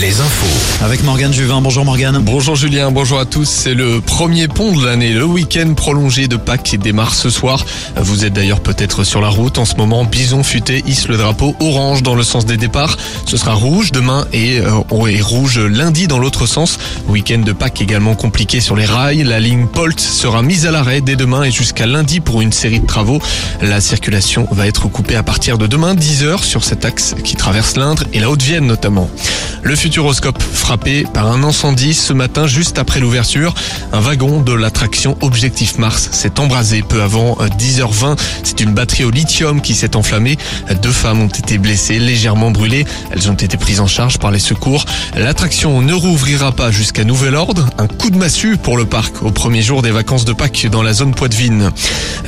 Les 0.00 0.20
infos. 0.20 0.84
Avec 0.84 1.04
Morgane 1.04 1.32
Juvin. 1.32 1.60
Bonjour 1.60 1.84
Morgane. 1.84 2.18
Bonjour 2.18 2.56
Julien, 2.56 2.90
bonjour 2.90 3.20
à 3.20 3.24
tous. 3.24 3.48
C'est 3.48 3.74
le 3.74 4.00
premier 4.00 4.48
pont 4.48 4.76
de 4.76 4.84
l'année. 4.84 5.12
Le 5.12 5.24
week-end 5.24 5.74
prolongé 5.74 6.26
de 6.26 6.36
Pâques 6.36 6.64
qui 6.64 6.76
démarre 6.76 7.14
ce 7.14 7.30
soir. 7.30 7.64
Vous 7.96 8.24
êtes 8.24 8.32
d'ailleurs 8.32 8.58
peut-être 8.58 9.04
sur 9.04 9.20
la 9.20 9.28
route. 9.28 9.58
En 9.58 9.64
ce 9.64 9.76
moment, 9.76 10.04
Bison 10.04 10.42
Futé 10.42 10.82
hisse 10.88 11.06
le 11.06 11.16
drapeau 11.16 11.54
orange 11.60 12.02
dans 12.02 12.16
le 12.16 12.24
sens 12.24 12.46
des 12.46 12.56
départs. 12.56 12.96
Ce 13.26 13.36
sera 13.36 13.54
rouge 13.54 13.92
demain 13.92 14.26
et, 14.32 14.58
euh, 14.58 15.06
et 15.06 15.20
rouge 15.20 15.60
lundi 15.60 16.08
dans 16.08 16.18
l'autre 16.18 16.46
sens. 16.46 16.78
Week-end 17.06 17.38
de 17.38 17.52
Pâques 17.52 17.80
également 17.80 18.16
compliqué 18.16 18.60
sur 18.60 18.74
les 18.74 18.86
rails. 18.86 19.22
La 19.22 19.38
ligne 19.38 19.68
Polt 19.68 20.00
sera 20.00 20.42
mise 20.42 20.66
à 20.66 20.72
l'arrêt 20.72 21.00
dès 21.00 21.14
demain 21.14 21.44
et 21.44 21.52
jusqu'à 21.52 21.86
lundi 21.86 22.18
pour 22.18 22.42
une 22.42 22.52
série 22.52 22.80
de 22.80 22.86
travaux. 22.86 23.20
La 23.62 23.80
circulation 23.80 24.48
va 24.50 24.66
être 24.66 24.88
coupée 24.88 25.14
à 25.14 25.22
partir 25.22 25.58
de 25.58 25.68
demain 25.68 25.94
10h 25.94 26.42
sur 26.42 26.64
cet 26.64 26.84
axe 26.84 27.14
qui 27.22 27.36
traverse 27.36 27.76
l'Indre 27.76 28.02
et 28.12 28.18
la 28.18 28.30
Haute-Vienne 28.30 28.66
notamment. 28.66 29.08
Le 29.64 29.76
Futuroscope 29.76 30.42
frappé 30.42 31.06
par 31.14 31.32
un 31.32 31.42
incendie 31.42 31.94
ce 31.94 32.12
matin 32.12 32.46
juste 32.46 32.78
après 32.78 33.00
l'ouverture. 33.00 33.54
Un 33.94 34.00
wagon 34.00 34.40
de 34.40 34.52
l'attraction 34.52 35.16
Objectif 35.22 35.78
Mars 35.78 36.10
s'est 36.12 36.38
embrasé 36.38 36.82
peu 36.82 37.00
avant 37.00 37.38
10h20. 37.58 38.18
C'est 38.42 38.60
une 38.60 38.74
batterie 38.74 39.04
au 39.04 39.10
lithium 39.10 39.62
qui 39.62 39.74
s'est 39.74 39.96
enflammée. 39.96 40.36
Deux 40.82 40.92
femmes 40.92 41.22
ont 41.22 41.28
été 41.28 41.56
blessées, 41.56 41.98
légèrement 41.98 42.50
brûlées. 42.50 42.84
Elles 43.10 43.30
ont 43.30 43.34
été 43.34 43.56
prises 43.56 43.80
en 43.80 43.86
charge 43.86 44.18
par 44.18 44.30
les 44.30 44.38
secours. 44.38 44.84
L'attraction 45.16 45.80
ne 45.80 45.94
rouvrira 45.94 46.52
pas 46.52 46.70
jusqu'à 46.70 47.04
nouvel 47.04 47.34
ordre. 47.34 47.66
Un 47.78 47.86
coup 47.86 48.10
de 48.10 48.18
massue 48.18 48.58
pour 48.58 48.76
le 48.76 48.84
parc 48.84 49.22
au 49.22 49.30
premier 49.30 49.62
jour 49.62 49.80
des 49.80 49.92
vacances 49.92 50.26
de 50.26 50.34
Pâques 50.34 50.66
dans 50.70 50.82
la 50.82 50.92
zone 50.92 51.14
Poitevine. 51.14 51.70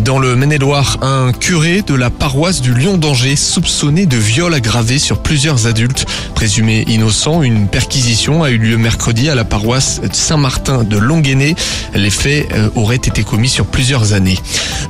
Dans 0.00 0.18
le 0.18 0.34
Maine-et-Loire, 0.34 0.98
un 1.02 1.32
curé 1.32 1.82
de 1.82 1.94
la 1.94 2.10
paroisse 2.10 2.60
du 2.60 2.74
Lion 2.74 2.98
d'Angers 2.98 3.36
soupçonné 3.36 4.06
de 4.06 4.16
viol 4.16 4.52
aggravé 4.52 4.98
sur 4.98 5.22
plusieurs 5.22 5.68
adultes 5.68 6.06
présumés 6.34 6.84
Une 7.26 7.68
perquisition 7.68 8.42
a 8.42 8.50
eu 8.50 8.56
lieu 8.56 8.78
mercredi 8.78 9.28
à 9.28 9.34
la 9.34 9.44
paroisse 9.44 10.00
Saint-Martin 10.10 10.84
de 10.84 10.96
Longuenay. 10.96 11.54
Les 11.94 12.08
faits 12.08 12.50
euh, 12.52 12.70
auraient 12.76 12.96
été 12.96 13.22
commis 13.24 13.50
sur 13.50 13.66
plusieurs 13.66 14.14
années. 14.14 14.38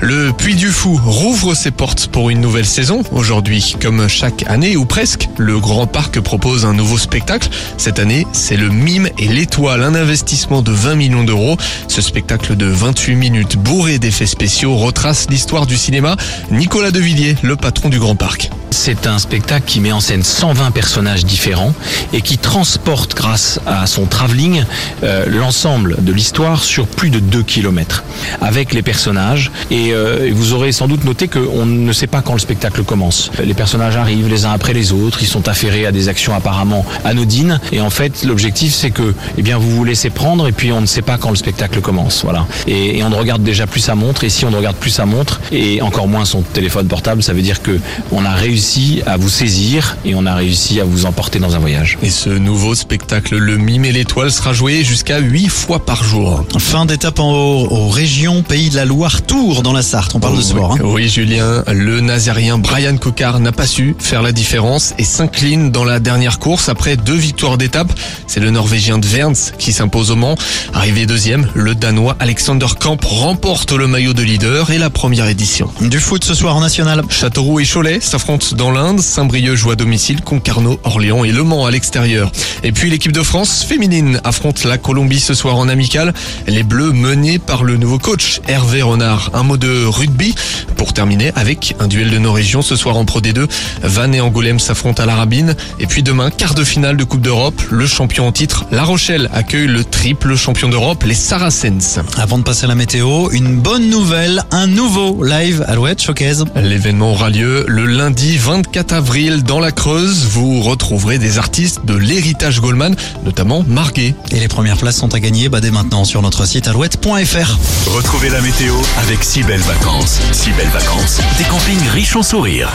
Le 0.02 0.32
Puy 0.32 0.54
du 0.54 0.68
Fou 0.68 0.98
rouvre 1.04 1.54
ses 1.54 1.70
portes 1.70 2.06
pour 2.06 2.30
une 2.30 2.40
nouvelle 2.40 2.64
saison 2.64 3.02
aujourd'hui. 3.12 3.74
Comme 3.82 4.08
chaque 4.08 4.48
année 4.48 4.74
ou 4.74 4.86
presque, 4.86 5.28
le 5.36 5.60
Grand 5.60 5.86
Parc 5.86 6.20
propose 6.20 6.64
un 6.64 6.72
nouveau 6.72 6.96
spectacle. 6.96 7.50
Cette 7.76 7.98
année, 7.98 8.26
c'est 8.32 8.56
le 8.56 8.70
Mime 8.70 9.10
et 9.18 9.28
l'Étoile, 9.28 9.82
un 9.82 9.94
investissement 9.94 10.62
de 10.62 10.72
20 10.72 10.94
millions 10.94 11.24
d'euros. 11.24 11.58
Ce 11.86 12.00
spectacle 12.00 12.56
de 12.56 12.64
28 12.64 13.14
minutes 13.14 13.56
bourré 13.58 13.98
d'effets 13.98 14.24
spéciaux 14.24 14.74
retrace 14.74 15.26
l'histoire 15.28 15.66
du 15.66 15.76
cinéma. 15.76 16.16
Nicolas 16.50 16.92
Devilliers, 16.92 17.36
le 17.42 17.56
patron 17.56 17.90
du 17.90 17.98
Grand 17.98 18.16
Parc. 18.16 18.50
C'est 18.70 19.06
un 19.06 19.18
spectacle 19.18 19.66
qui 19.66 19.80
met 19.80 19.92
en 19.92 20.00
scène 20.00 20.22
120 20.22 20.70
personnages 20.70 21.24
différents 21.24 21.74
et 22.12 22.22
qui 22.22 22.38
transporte 22.38 23.14
grâce 23.14 23.60
à 23.66 23.86
son 23.86 24.06
travelling 24.06 24.64
euh, 25.02 25.26
l'ensemble 25.26 25.96
de 26.02 26.12
l'histoire 26.12 26.62
sur 26.62 26.86
plus 26.86 27.10
de 27.10 27.18
2 27.18 27.42
km 27.42 28.04
avec 28.40 28.72
les 28.72 28.82
personnages 28.82 29.50
et 29.70 29.89
euh, 29.92 30.30
vous 30.32 30.52
aurez 30.52 30.72
sans 30.72 30.88
doute 30.88 31.04
noté 31.04 31.28
qu'on 31.28 31.66
ne 31.66 31.92
sait 31.92 32.06
pas 32.06 32.22
quand 32.22 32.32
le 32.32 32.38
spectacle 32.38 32.82
commence. 32.82 33.30
Les 33.42 33.54
personnages 33.54 33.96
arrivent 33.96 34.28
les 34.28 34.44
uns 34.44 34.52
après 34.52 34.72
les 34.72 34.92
autres, 34.92 35.22
ils 35.22 35.26
sont 35.26 35.48
affairés 35.48 35.86
à 35.86 35.92
des 35.92 36.08
actions 36.08 36.34
apparemment 36.34 36.84
anodines 37.04 37.60
et 37.72 37.80
en 37.80 37.90
fait 37.90 38.24
l'objectif 38.24 38.72
c'est 38.72 38.90
que 38.90 39.14
eh 39.38 39.42
bien 39.42 39.58
vous 39.58 39.70
vous 39.70 39.84
laissez 39.84 40.10
prendre 40.10 40.48
et 40.48 40.52
puis 40.52 40.72
on 40.72 40.80
ne 40.80 40.86
sait 40.86 41.02
pas 41.02 41.18
quand 41.18 41.30
le 41.30 41.36
spectacle 41.36 41.80
commence. 41.80 42.22
Voilà. 42.24 42.46
Et, 42.66 42.98
et 42.98 43.04
on 43.04 43.10
ne 43.10 43.14
regarde 43.16 43.42
déjà 43.42 43.66
plus 43.66 43.80
sa 43.80 43.94
montre 43.94 44.24
et 44.24 44.28
si 44.28 44.44
on 44.44 44.50
ne 44.50 44.56
regarde 44.56 44.76
plus 44.76 44.90
sa 44.90 45.06
montre 45.06 45.40
et 45.52 45.82
encore 45.82 46.08
moins 46.08 46.24
son 46.24 46.42
téléphone 46.42 46.86
portable, 46.86 47.22
ça 47.22 47.32
veut 47.32 47.42
dire 47.42 47.62
que 47.62 47.78
on 48.12 48.24
a 48.24 48.32
réussi 48.32 49.02
à 49.06 49.16
vous 49.16 49.28
saisir 49.28 49.96
et 50.04 50.14
on 50.14 50.26
a 50.26 50.34
réussi 50.34 50.80
à 50.80 50.84
vous 50.84 51.06
emporter 51.06 51.38
dans 51.38 51.56
un 51.56 51.58
voyage. 51.58 51.98
Et 52.02 52.10
ce 52.10 52.30
nouveau 52.30 52.74
spectacle, 52.74 53.36
le 53.36 53.56
Mime 53.56 53.84
et 53.84 53.92
l'étoile, 53.92 54.30
sera 54.30 54.52
joué 54.52 54.84
jusqu'à 54.84 55.18
8 55.18 55.48
fois 55.48 55.84
par 55.84 56.04
jour. 56.04 56.44
Fin 56.58 56.86
d'étape 56.86 57.18
en 57.18 57.32
haut, 57.32 57.68
aux 57.70 57.88
régions 57.88 58.42
Pays 58.42 58.70
de 58.70 58.76
la 58.76 58.84
Loire, 58.84 59.22
Tours 59.22 59.62
dans 59.62 59.72
la 59.72 59.79
Sarthe. 59.82 60.14
On 60.14 60.20
parle 60.20 60.36
de 60.36 60.42
sport. 60.42 60.72
Oui, 60.72 60.78
hein. 60.80 60.84
oui, 60.84 61.08
Julien, 61.08 61.64
le 61.72 62.00
Nazérien 62.00 62.58
Brian 62.58 62.96
Cocard 62.96 63.40
n'a 63.40 63.52
pas 63.52 63.66
su 63.66 63.94
faire 63.98 64.22
la 64.22 64.32
différence 64.32 64.94
et 64.98 65.04
s'incline 65.04 65.70
dans 65.70 65.84
la 65.84 66.00
dernière 66.00 66.38
course 66.38 66.68
après 66.68 66.96
deux 66.96 67.14
victoires 67.14 67.58
d'étape. 67.58 67.92
C'est 68.26 68.40
le 68.40 68.50
Norvégien 68.50 68.98
de 68.98 69.06
Verns 69.06 69.52
qui 69.58 69.72
s'impose 69.72 70.10
au 70.10 70.16
Mans. 70.16 70.36
Arrivé 70.74 71.06
deuxième, 71.06 71.48
le 71.54 71.74
Danois 71.74 72.16
Alexander 72.20 72.66
Kamp 72.78 72.98
remporte 73.04 73.72
le 73.72 73.86
maillot 73.86 74.12
de 74.12 74.22
leader 74.22 74.70
et 74.70 74.78
la 74.78 74.90
première 74.90 75.26
édition. 75.26 75.70
Du 75.80 76.00
foot 76.00 76.24
ce 76.24 76.34
soir 76.34 76.56
en 76.56 76.60
national. 76.60 77.02
Châteauroux 77.08 77.60
et 77.60 77.64
Cholet 77.64 78.00
s'affrontent 78.00 78.56
dans 78.56 78.70
l'Inde. 78.70 79.00
Saint-Brieuc 79.00 79.56
joue 79.56 79.70
à 79.70 79.76
domicile, 79.76 80.20
Concarneau, 80.22 80.78
Orléans 80.84 81.24
et 81.24 81.32
Le 81.32 81.42
Mans 81.42 81.66
à 81.66 81.70
l'extérieur. 81.70 82.32
Et 82.62 82.72
puis 82.72 82.90
l'équipe 82.90 83.12
de 83.12 83.22
France 83.22 83.64
féminine 83.64 84.20
affronte 84.24 84.64
la 84.64 84.78
Colombie 84.78 85.20
ce 85.20 85.34
soir 85.34 85.56
en 85.56 85.68
amical. 85.68 86.12
Les 86.46 86.62
Bleus 86.62 86.92
menés 86.92 87.38
par 87.38 87.64
le 87.64 87.76
nouveau 87.76 87.98
coach 87.98 88.40
Hervé 88.48 88.82
Renard. 88.82 89.30
Un 89.34 89.42
mot 89.42 89.56
de 89.56 89.69
rugby 89.86 90.34
pour 90.76 90.92
terminer 90.92 91.32
avec 91.36 91.74
un 91.78 91.88
duel 91.88 92.10
de 92.10 92.18
nos 92.18 92.32
régions 92.32 92.62
ce 92.62 92.76
soir 92.76 92.96
en 92.96 93.04
Pro 93.04 93.20
D2. 93.20 93.48
Vannes 93.82 94.14
et 94.14 94.20
Angoulême 94.20 94.58
s'affrontent 94.58 95.02
à 95.02 95.06
la 95.06 95.14
Rabine. 95.14 95.54
Et 95.78 95.86
puis 95.86 96.02
demain, 96.02 96.30
quart 96.30 96.54
de 96.54 96.64
finale 96.64 96.96
de 96.96 97.04
Coupe 97.04 97.20
d'Europe. 97.20 97.60
Le 97.70 97.86
champion 97.86 98.26
en 98.26 98.32
titre, 98.32 98.64
La 98.70 98.84
Rochelle, 98.84 99.28
accueille 99.32 99.66
le 99.66 99.84
triple 99.84 100.36
champion 100.36 100.68
d'Europe, 100.68 101.04
les 101.04 101.14
Saracens. 101.14 102.00
Avant 102.16 102.38
de 102.38 102.42
passer 102.42 102.64
à 102.64 102.68
la 102.68 102.74
météo, 102.74 103.30
une 103.30 103.56
bonne 103.56 103.90
nouvelle, 103.90 104.42
un 104.50 104.66
nouveau 104.66 105.22
live 105.24 105.64
Alouette 105.68 106.00
Showcase. 106.00 106.44
L'événement 106.56 107.12
aura 107.12 107.30
lieu 107.30 107.64
le 107.68 107.86
lundi 107.86 108.36
24 108.36 108.92
avril 108.92 109.42
dans 109.42 109.60
la 109.60 109.72
Creuse. 109.72 110.26
Vous 110.30 110.62
retrouverez 110.62 111.18
des 111.18 111.38
artistes 111.38 111.84
de 111.84 111.94
l'héritage 111.94 112.60
Goldman, 112.60 112.96
notamment 113.24 113.64
Marguet. 113.66 114.14
Et 114.30 114.40
les 114.40 114.48
premières 114.48 114.76
places 114.76 114.96
sont 114.96 115.14
à 115.14 115.20
gagner 115.20 115.48
bah, 115.48 115.60
dès 115.60 115.70
maintenant 115.70 116.04
sur 116.04 116.22
notre 116.22 116.46
site 116.46 116.68
alouette.fr. 116.68 117.58
Retrouvez 117.86 118.30
la 118.30 118.40
météo 118.40 118.74
avec 118.98 119.24
si 119.24 119.42
belles 119.50 119.58
vacances. 119.62 120.20
Si 120.30 120.52
belles 120.52 120.68
vacances, 120.68 121.20
des 121.36 121.42
campings 121.42 121.88
riches 121.88 122.14
en 122.14 122.22
sourires. 122.22 122.70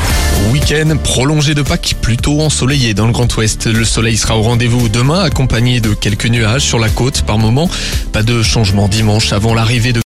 Week-end 0.51 0.97
prolongé 1.01 1.53
de 1.53 1.61
Pâques, 1.61 1.95
plutôt 2.01 2.41
ensoleillé 2.41 2.93
dans 2.93 3.05
le 3.05 3.13
Grand 3.13 3.33
Ouest. 3.37 3.67
Le 3.67 3.85
soleil 3.85 4.17
sera 4.17 4.37
au 4.37 4.41
rendez-vous 4.41 4.89
demain, 4.89 5.23
accompagné 5.23 5.79
de 5.79 5.93
quelques 5.93 6.25
nuages 6.25 6.63
sur 6.63 6.77
la 6.77 6.89
côte 6.89 7.21
par 7.21 7.37
moment. 7.37 7.69
Pas 8.11 8.23
de 8.23 8.43
changement 8.43 8.89
dimanche 8.89 9.31
avant 9.31 9.53
l'arrivée 9.53 9.93
de 9.93 9.93